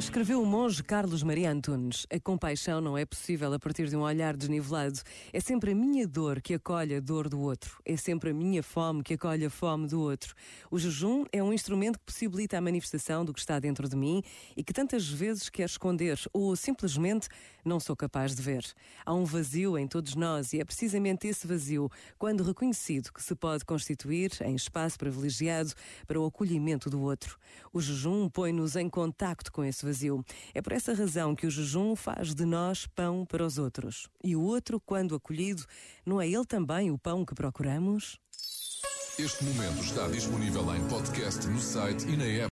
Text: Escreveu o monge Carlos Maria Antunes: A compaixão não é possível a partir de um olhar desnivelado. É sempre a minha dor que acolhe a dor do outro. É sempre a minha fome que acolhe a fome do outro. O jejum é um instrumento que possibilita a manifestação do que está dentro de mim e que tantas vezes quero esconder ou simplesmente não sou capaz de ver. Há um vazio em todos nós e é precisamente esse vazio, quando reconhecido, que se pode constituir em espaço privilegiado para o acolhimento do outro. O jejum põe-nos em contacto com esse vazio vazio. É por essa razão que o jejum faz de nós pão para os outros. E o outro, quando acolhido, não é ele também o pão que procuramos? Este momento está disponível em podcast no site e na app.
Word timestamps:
Escreveu 0.00 0.42
o 0.42 0.46
monge 0.46 0.82
Carlos 0.82 1.22
Maria 1.22 1.52
Antunes: 1.52 2.06
A 2.10 2.18
compaixão 2.18 2.80
não 2.80 2.96
é 2.96 3.04
possível 3.04 3.52
a 3.52 3.58
partir 3.58 3.86
de 3.86 3.94
um 3.94 4.00
olhar 4.00 4.34
desnivelado. 4.34 4.98
É 5.30 5.40
sempre 5.40 5.72
a 5.72 5.74
minha 5.74 6.08
dor 6.08 6.40
que 6.40 6.54
acolhe 6.54 6.94
a 6.94 7.00
dor 7.00 7.28
do 7.28 7.38
outro. 7.38 7.82
É 7.84 7.98
sempre 7.98 8.30
a 8.30 8.34
minha 8.34 8.62
fome 8.62 9.02
que 9.02 9.12
acolhe 9.12 9.44
a 9.44 9.50
fome 9.50 9.86
do 9.86 10.00
outro. 10.00 10.34
O 10.70 10.78
jejum 10.78 11.26
é 11.30 11.42
um 11.42 11.52
instrumento 11.52 11.98
que 11.98 12.06
possibilita 12.06 12.56
a 12.56 12.62
manifestação 12.62 13.26
do 13.26 13.34
que 13.34 13.40
está 13.40 13.60
dentro 13.60 13.86
de 13.90 13.94
mim 13.94 14.22
e 14.56 14.64
que 14.64 14.72
tantas 14.72 15.06
vezes 15.06 15.50
quero 15.50 15.70
esconder 15.70 16.18
ou 16.32 16.56
simplesmente 16.56 17.28
não 17.62 17.78
sou 17.78 17.94
capaz 17.94 18.34
de 18.34 18.40
ver. 18.40 18.64
Há 19.04 19.12
um 19.12 19.26
vazio 19.26 19.76
em 19.76 19.86
todos 19.86 20.14
nós 20.14 20.54
e 20.54 20.60
é 20.60 20.64
precisamente 20.64 21.28
esse 21.28 21.46
vazio, 21.46 21.90
quando 22.18 22.42
reconhecido, 22.42 23.12
que 23.12 23.22
se 23.22 23.34
pode 23.34 23.66
constituir 23.66 24.32
em 24.40 24.54
espaço 24.54 24.98
privilegiado 24.98 25.74
para 26.06 26.18
o 26.18 26.24
acolhimento 26.24 26.88
do 26.88 27.02
outro. 27.02 27.38
O 27.70 27.82
jejum 27.82 28.30
põe-nos 28.30 28.76
em 28.76 28.88
contacto 28.88 29.52
com 29.52 29.62
esse 29.62 29.84
vazio 29.84 29.89
vazio. 29.90 30.24
É 30.54 30.62
por 30.62 30.72
essa 30.72 30.94
razão 30.94 31.34
que 31.34 31.46
o 31.46 31.50
jejum 31.50 31.96
faz 31.96 32.34
de 32.34 32.44
nós 32.44 32.86
pão 32.86 33.26
para 33.26 33.44
os 33.44 33.58
outros. 33.58 34.08
E 34.22 34.36
o 34.36 34.42
outro, 34.42 34.80
quando 34.80 35.14
acolhido, 35.14 35.64
não 36.06 36.20
é 36.20 36.28
ele 36.28 36.44
também 36.44 36.90
o 36.90 36.98
pão 36.98 37.24
que 37.24 37.34
procuramos? 37.34 38.18
Este 39.18 39.44
momento 39.44 39.82
está 39.82 40.08
disponível 40.08 40.74
em 40.74 40.88
podcast 40.88 41.46
no 41.48 41.60
site 41.60 42.08
e 42.08 42.16
na 42.16 42.24
app. 42.24 42.48